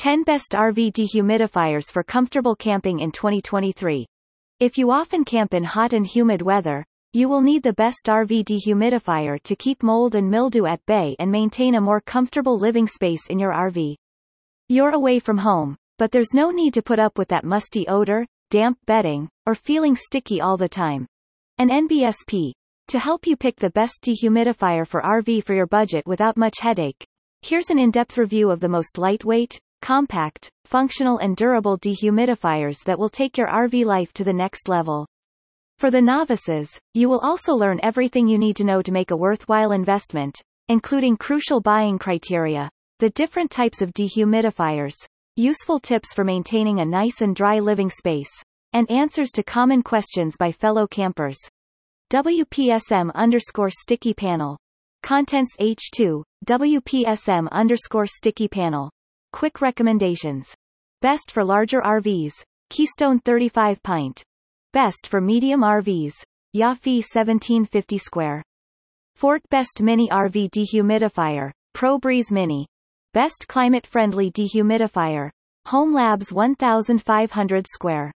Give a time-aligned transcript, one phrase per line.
[0.00, 4.06] 10 Best RV Dehumidifiers for Comfortable Camping in 2023.
[4.58, 8.46] If you often camp in hot and humid weather, you will need the best RV
[8.46, 13.26] dehumidifier to keep mold and mildew at bay and maintain a more comfortable living space
[13.28, 13.94] in your RV.
[14.70, 18.24] You're away from home, but there's no need to put up with that musty odor,
[18.48, 21.06] damp bedding, or feeling sticky all the time.
[21.58, 22.52] An NBSP.
[22.88, 27.04] To help you pick the best dehumidifier for RV for your budget without much headache,
[27.42, 33.08] here's an in-depth review of the most lightweight, compact, functional and durable dehumidifiers that will
[33.08, 35.06] take your RV life to the next level.
[35.78, 39.16] For the novices, you will also learn everything you need to know to make a
[39.16, 44.94] worthwhile investment, including crucial buying criteria, the different types of dehumidifiers,
[45.36, 48.30] useful tips for maintaining a nice and dry living space,
[48.72, 51.38] and answers to common questions by fellow campers.
[52.12, 54.58] WPSM underscore sticky panel.
[55.02, 58.90] Contents H2, WPSM underscore sticky panel.
[59.32, 60.54] Quick recommendations.
[61.02, 62.32] Best for larger RVs,
[62.68, 64.22] Keystone 35 pint.
[64.72, 66.12] Best for medium RVs,
[66.54, 68.42] Yafi 1750 square.
[69.14, 72.66] Fort Best Mini RV Dehumidifier, Pro Breeze Mini.
[73.12, 75.30] Best climate-friendly dehumidifier,
[75.66, 78.12] Home Labs 1500 square.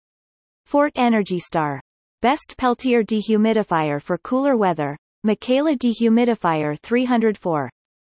[0.66, 1.82] Fort Energy Star.
[2.22, 7.70] Best Peltier dehumidifier for cooler weather, Michaela Dehumidifier 304.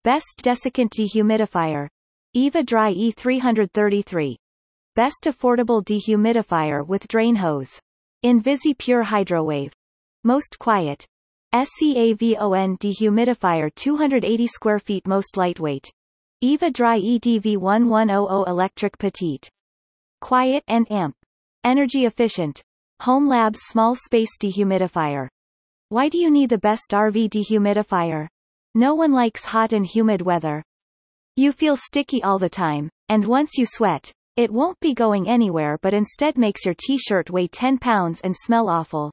[0.04, 1.88] Best Desiccant dehumidifier,
[2.34, 4.38] EVA Dry E333.
[4.96, 7.78] Best affordable dehumidifier with drain hose.
[8.24, 9.74] Invisi Pure Hydrowave.
[10.24, 11.06] Most quiet.
[11.54, 15.92] SEAVON dehumidifier 280 square feet most lightweight.
[16.40, 19.50] EVA Dry EDV 1100 electric petite.
[20.22, 21.18] Quiet and amp.
[21.66, 22.64] Energy efficient.
[23.02, 25.28] Home Labs small space dehumidifier.
[25.90, 28.30] Why do you need the best RV dehumidifier?
[28.74, 30.64] No one likes hot and humid weather.
[31.42, 35.80] You feel sticky all the time, and once you sweat, it won't be going anywhere
[35.82, 39.12] but instead makes your t-shirt weigh 10 pounds and smell awful.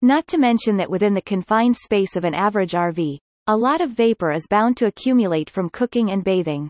[0.00, 3.92] Not to mention that within the confined space of an average RV, a lot of
[3.92, 6.68] vapor is bound to accumulate from cooking and bathing.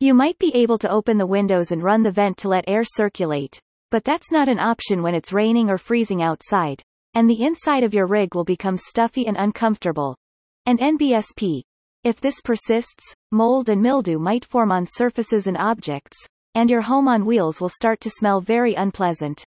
[0.00, 2.84] You might be able to open the windows and run the vent to let air
[2.84, 3.58] circulate,
[3.90, 6.82] but that's not an option when it's raining or freezing outside,
[7.14, 10.14] and the inside of your rig will become stuffy and uncomfortable.
[10.66, 11.62] And NBSP,
[12.04, 16.16] if this persists, mold and mildew might form on surfaces and objects,
[16.54, 19.44] and your home on wheels will start to smell very unpleasant.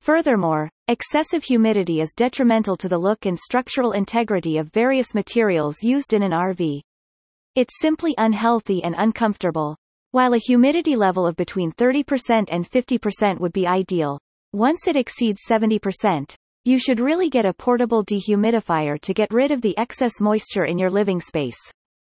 [0.00, 6.12] Furthermore, excessive humidity is detrimental to the look and structural integrity of various materials used
[6.12, 6.80] in an RV.
[7.54, 9.76] It's simply unhealthy and uncomfortable.
[10.10, 14.18] While a humidity level of between 30% and 50% would be ideal,
[14.52, 16.34] once it exceeds 70%,
[16.64, 20.78] you should really get a portable dehumidifier to get rid of the excess moisture in
[20.78, 21.58] your living space.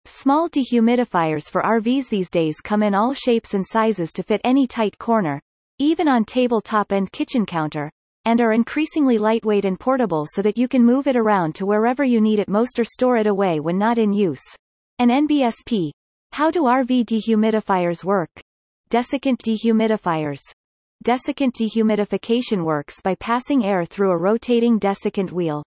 [0.04, 4.66] Small dehumidifiers for RVs these days come in all shapes and sizes to fit any
[4.66, 5.40] tight corner,
[5.78, 7.90] even on tabletop and kitchen counter,
[8.26, 12.04] and are increasingly lightweight and portable so that you can move it around to wherever
[12.04, 14.44] you need it most or store it away when not in use.
[14.98, 15.90] An NBSP.
[16.32, 18.30] How do RV dehumidifiers work?
[18.90, 20.40] Desiccant dehumidifiers.
[21.04, 25.62] Desiccant dehumidification works by passing air through a rotating desiccant wheel.